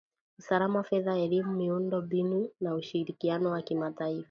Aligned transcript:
usalama 0.39 0.83
fedha 0.83 1.17
elimu 1.17 1.53
miundo 1.53 2.01
mbinu 2.01 2.49
na 2.61 2.75
ushirikiano 2.75 3.51
wa 3.51 3.61
kimataifa 3.61 4.19